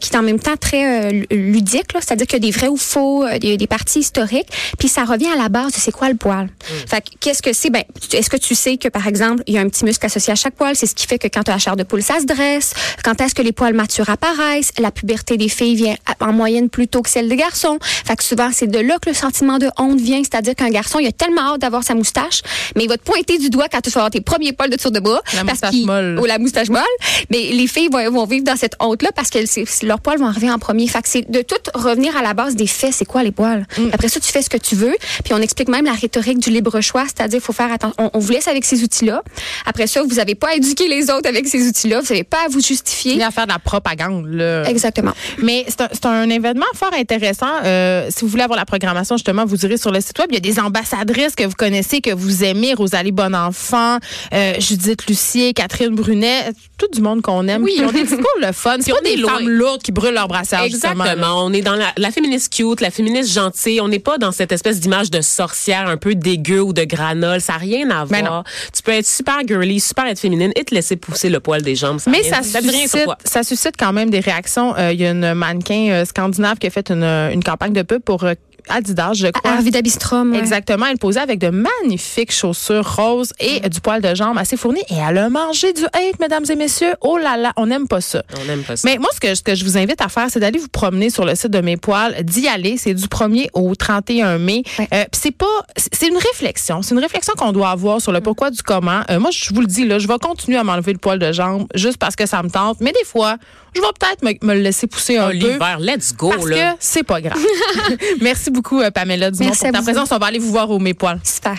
qui 0.00 0.12
est 0.12 0.16
en 0.16 0.22
même 0.22 0.40
temps 0.40 0.56
très 0.56 1.12
euh, 1.12 1.22
ludique, 1.30 1.86
c'est-à-dire 1.94 2.26
qu'il 2.26 2.42
y 2.42 2.46
a 2.48 2.50
des 2.50 2.56
vrais 2.56 2.68
ou 2.68 2.76
faux, 2.76 3.24
euh, 3.24 3.38
des, 3.38 3.56
des 3.56 3.66
parties 3.66 4.00
historiques, 4.00 4.48
puis 4.78 4.88
ça 4.88 5.04
revient 5.04 5.28
à 5.32 5.36
la 5.36 5.48
base 5.48 5.72
de 5.72 5.78
c'est 5.78 5.92
quoi 5.92 6.08
le 6.08 6.16
poil. 6.16 6.48
Fait 6.86 7.00
que 7.00 7.10
qu'est-ce 7.20 7.42
que 7.42 7.52
c'est? 7.52 7.70
Ben, 7.70 7.82
est-ce 8.12 8.30
que 8.30 8.36
tu 8.36 8.54
sais 8.54 8.76
que, 8.76 8.88
par 8.88 9.06
exemple, 9.06 9.42
il 9.46 9.54
y 9.54 9.58
a 9.58 9.60
un 9.60 9.68
petit 9.68 9.84
muscle 9.84 10.04
associé 10.04 10.32
à 10.32 10.36
chaque 10.36 10.54
poil? 10.54 10.76
C'est 10.76 10.86
ce 10.86 10.94
qui 10.94 11.06
fait 11.06 11.18
que 11.18 11.28
quand 11.28 11.42
tu 11.42 11.50
as 11.50 11.54
la 11.54 11.58
chair 11.58 11.76
de 11.76 11.82
poule, 11.82 12.02
ça 12.02 12.20
se 12.20 12.26
dresse. 12.26 12.74
Quand 13.02 13.20
est-ce 13.20 13.34
que 13.34 13.42
les 13.42 13.52
poils 13.52 13.74
matures 13.74 14.08
apparaissent? 14.14 14.72
La 14.78 14.90
puberté 14.90 15.36
des 15.36 15.48
filles 15.48 15.74
vient 15.74 15.96
en 16.20 16.32
moyenne 16.32 16.70
plus 16.70 16.88
tôt 16.88 17.02
que 17.02 17.10
celle 17.10 17.28
des 17.28 17.36
garçons. 17.36 17.78
Fait 17.80 18.16
que 18.16 18.24
souvent, 18.24 18.50
c'est 18.52 18.66
de 18.66 18.78
là 18.78 18.98
que 19.00 19.10
le 19.10 19.14
sentiment 19.14 19.58
de 19.58 19.68
honte 19.78 20.00
vient, 20.00 20.22
c'est-à-dire 20.22 20.54
qu'un 20.54 20.70
garçon, 20.70 20.98
il 20.98 21.06
a 21.06 21.12
tellement 21.12 21.54
hâte 21.54 21.60
d'avoir 21.60 21.82
sa 21.82 21.94
moustache, 21.94 22.42
mais 22.76 22.84
il 22.84 22.88
va 22.88 22.96
te 22.96 23.02
pointer 23.02 23.38
du 23.38 23.50
doigt 23.50 23.68
quand 23.70 23.80
tu 23.80 23.90
vas 23.90 24.00
avoir 24.02 24.10
tes 24.10 24.20
premiers 24.20 24.52
poils 24.52 24.70
de 24.70 24.76
tour 24.76 24.90
de 24.90 25.00
bras. 25.00 25.20
La 25.34 25.44
parce 25.44 25.60
moustache 25.62 25.84
molle. 25.84 26.18
ou 26.20 26.24
la 26.24 26.38
moustache 26.38 26.68
molle. 26.68 26.82
Mais 27.30 27.50
les 27.52 27.66
filles 27.66 27.88
vont, 27.90 28.10
vont 28.10 28.24
vivre 28.26 28.44
dans 28.44 28.56
cette 28.56 28.74
honte-là 28.80 29.10
parce 29.14 29.30
que 29.30 29.38
leurs 29.86 30.00
poils 30.00 30.18
vont 30.18 30.26
arriver 30.26 30.50
en 30.50 30.58
premier. 30.58 30.86
Fait 30.86 31.02
que 31.02 31.08
c'est 31.08 31.30
de 31.30 31.42
tout 31.42 31.56
revenir 31.74 32.16
à 32.16 32.22
la 32.22 32.34
base 32.34 32.56
des 32.56 32.66
faits. 32.66 32.92
C'est 32.94 33.04
quoi 33.04 33.22
les 33.22 33.32
poils? 33.32 33.66
Mm. 33.78 33.88
Après 33.92 34.08
ça, 34.08 34.20
tu 34.20 34.30
fais 34.30 34.42
ce 34.42 34.50
que 34.50 34.56
tu 34.56 34.76
veux. 34.76 34.94
Puis 35.24 35.34
on 35.34 35.38
explique 35.40 35.68
même 35.68 35.84
la 35.84 35.92
rhétorique 35.92 36.38
du 36.38 36.50
libre 36.50 36.80
choix, 36.80 37.04
c'est-à-dire 37.04 37.40
faut 37.40 37.52
faire 37.52 37.72
attention. 37.72 37.94
On, 37.98 38.10
on 38.14 38.18
vous 38.18 38.32
laisse 38.32 38.48
avec 38.48 38.64
ces 38.64 38.82
outils-là. 38.82 39.22
Après 39.66 39.86
ça, 39.86 40.02
vous 40.02 40.14
n'avez 40.16 40.34
pas 40.34 40.50
à 40.50 40.54
éduquer 40.54 40.88
les 40.88 41.10
autres 41.10 41.28
avec 41.28 41.46
ces 41.48 41.66
outils-là. 41.66 42.00
Vous 42.00 42.12
n'avez 42.12 42.24
pas 42.24 42.44
à 42.46 42.48
vous 42.48 42.60
justifier. 42.60 43.12
Il 43.12 43.18
y 43.18 43.22
a 43.22 43.28
à 43.28 43.30
faire 43.30 43.46
de 43.46 43.52
la 43.52 43.58
propagande, 43.58 44.03
là. 44.08 44.64
Exactement. 44.68 45.12
Mais 45.42 45.66
c'est 45.68 46.06
un, 46.06 46.28
événement 46.28 46.64
fort 46.74 46.92
intéressant. 46.98 47.46
Euh, 47.64 48.08
si 48.10 48.24
vous 48.24 48.28
voulez 48.28 48.42
avoir 48.42 48.58
la 48.58 48.64
programmation, 48.64 49.16
justement, 49.16 49.44
vous 49.44 49.64
irez 49.64 49.76
sur 49.76 49.92
le 49.92 50.00
site 50.00 50.18
web. 50.18 50.28
Il 50.30 50.34
y 50.34 50.38
a 50.38 50.40
des 50.40 50.58
ambassadrices 50.58 51.34
que 51.34 51.44
vous 51.44 51.54
connaissez, 51.54 52.00
que 52.00 52.12
vous 52.12 52.44
aimez, 52.44 52.74
Rosalie 52.74 53.12
Bonenfant, 53.12 53.98
euh, 54.32 54.54
Judith 54.58 55.06
Lucier, 55.06 55.52
Catherine 55.52 55.94
Brunet, 55.94 56.52
tout 56.78 56.88
du 56.92 57.00
monde 57.00 57.22
qu'on 57.22 57.46
aime. 57.48 57.62
Oui. 57.62 57.80
Ont 57.84 57.92
des 57.92 58.04
discours 58.04 58.26
le 58.40 58.52
fun. 58.52 58.76
C'est 58.80 58.92
pas 58.92 58.98
on 59.00 59.08
des 59.08 59.16
loin. 59.16 59.34
femmes 59.34 59.48
lourdes 59.48 59.82
qui 59.82 59.92
brûlent 59.92 60.14
leur 60.14 60.28
brassard, 60.28 60.68
justement. 60.68 61.04
Exactement. 61.04 61.44
On 61.44 61.52
est 61.52 61.62
dans 61.62 61.76
la, 61.76 61.92
la 61.96 62.10
féministe 62.10 62.52
cute, 62.52 62.80
la 62.80 62.90
féministe 62.90 63.32
gentille. 63.32 63.80
On 63.80 63.88
n'est 63.88 63.98
pas 63.98 64.18
dans 64.18 64.32
cette 64.32 64.52
espèce 64.52 64.80
d'image 64.80 65.10
de 65.10 65.20
sorcière 65.20 65.88
un 65.88 65.96
peu 65.96 66.14
dégueu 66.14 66.60
ou 66.60 66.72
de 66.72 66.84
granole. 66.84 67.40
Ça 67.40 67.54
n'a 67.54 67.58
rien 67.58 67.90
à 67.90 68.06
Mais 68.06 68.22
voir. 68.22 68.44
Tu 68.74 68.82
peux 68.82 68.92
être 68.92 69.06
super 69.06 69.38
girly, 69.46 69.80
super 69.80 70.06
être 70.06 70.18
féminine 70.18 70.52
et 70.56 70.64
te 70.64 70.74
laisser 70.74 70.96
pousser 70.96 71.28
le 71.28 71.40
poil 71.40 71.62
des 71.62 71.74
jambes. 71.74 72.00
Mais 72.06 72.22
ça 72.22 72.42
sur 72.42 72.60
suscite, 72.60 73.08
ça 73.24 73.42
suscite 73.42 73.74
quand 73.78 73.92
même 73.92 73.93
des 74.10 74.20
réactions. 74.20 74.74
Euh, 74.76 74.92
Il 74.92 75.00
y 75.00 75.06
a 75.06 75.10
une 75.10 75.34
mannequin 75.34 75.88
euh, 75.90 76.04
scandinave 76.04 76.58
qui 76.58 76.66
a 76.66 76.70
fait 76.70 76.90
une, 76.90 77.04
une 77.04 77.42
campagne 77.42 77.72
de 77.72 77.82
pub 77.82 78.02
pour 78.02 78.24
euh, 78.24 78.34
Adidas, 78.70 79.12
je 79.12 79.26
crois. 79.26 79.50
Arvida 79.50 79.82
Bistrom. 79.82 80.32
ouais. 80.32 80.38
Exactement. 80.38 80.86
Elle 80.90 80.96
posait 80.96 81.20
avec 81.20 81.38
de 81.38 81.50
magnifiques 81.50 82.32
chaussures 82.32 82.96
roses 82.96 83.32
et 83.38 83.60
Mm. 83.60 83.68
du 83.68 83.80
poil 83.82 84.00
de 84.00 84.14
jambe 84.14 84.38
assez 84.38 84.56
fourni. 84.56 84.80
Et 84.88 84.94
elle 84.94 85.18
a 85.18 85.28
mangé 85.28 85.74
du 85.74 85.84
hate, 85.84 86.18
mesdames 86.18 86.44
et 86.48 86.56
messieurs. 86.56 86.94
Oh 87.02 87.18
là 87.18 87.36
là, 87.36 87.52
on 87.56 87.66
n'aime 87.66 87.86
pas 87.86 88.00
ça. 88.00 88.22
On 88.40 88.44
n'aime 88.46 88.62
pas 88.62 88.76
ça. 88.76 88.88
Mais 88.88 88.96
moi, 88.96 89.10
ce 89.14 89.20
que, 89.20 89.34
ce 89.34 89.42
que 89.42 89.54
je 89.54 89.64
vous 89.64 89.76
invite 89.76 90.00
à 90.00 90.08
faire, 90.08 90.28
c'est 90.30 90.40
d'aller 90.40 90.58
vous 90.58 90.68
promener 90.68 91.10
sur 91.10 91.26
le 91.26 91.34
site 91.34 91.50
de 91.50 91.60
Mes 91.60 91.76
Poils, 91.76 92.14
d'y 92.24 92.48
aller. 92.48 92.78
C'est 92.78 92.94
du 92.94 93.04
1er 93.06 93.48
au 93.52 93.74
31 93.74 94.38
mai. 94.38 94.62
Ouais. 94.78 94.88
Euh, 94.94 95.04
puis 95.12 95.20
c'est 95.22 95.30
pas, 95.36 95.44
c'est 95.76 95.94
c'est 95.94 96.08
une 96.08 96.16
réflexion. 96.16 96.80
C'est 96.80 96.94
une 96.94 97.00
réflexion 97.02 97.34
qu'on 97.36 97.52
doit 97.52 97.68
avoir 97.68 98.00
sur 98.00 98.12
le 98.12 98.22
pourquoi 98.22 98.50
du 98.50 98.62
comment. 98.62 99.02
Euh, 99.10 99.20
moi, 99.20 99.30
je 99.30 99.52
vous 99.54 99.60
le 99.60 99.66
dis, 99.66 99.86
là, 99.86 99.98
je 99.98 100.08
vais 100.08 100.18
continuer 100.18 100.56
à 100.56 100.64
m'enlever 100.64 100.92
le 100.94 100.98
poil 100.98 101.18
de 101.18 101.30
jambe 101.32 101.66
juste 101.74 101.98
parce 101.98 102.16
que 102.16 102.24
ça 102.24 102.42
me 102.42 102.48
tente. 102.48 102.78
Mais 102.80 102.92
des 102.92 103.04
fois, 103.06 103.36
je 103.74 103.80
vais 103.80 103.86
peut-être 103.98 104.22
me, 104.22 104.46
me 104.46 104.54
le 104.54 104.60
laisser 104.60 104.86
pousser 104.86 105.16
un 105.16 105.24
Ah, 105.26 105.30
peu. 105.30 105.34
L'hiver, 105.34 105.78
let's 105.80 106.14
go, 106.14 106.30
Parce 106.30 106.46
là. 106.46 106.72
que 106.72 106.76
c'est 106.80 107.02
pas 107.02 107.20
grave. 107.20 107.38
Merci 108.20 108.50
beaucoup, 108.50 108.80
euh, 108.80 108.90
Pamela 108.90 109.30
Dumont, 109.30 109.44
Merci 109.46 109.60
pour 109.60 109.68
à 109.68 109.72
ta 109.72 109.78
vous. 109.78 109.84
présence. 109.84 110.08
On 110.12 110.18
va 110.18 110.26
aller 110.26 110.38
vous 110.38 110.50
voir 110.50 110.70
au 110.70 110.78
Mes 110.78 110.94
Poils. 110.94 111.20
Super. 111.24 111.56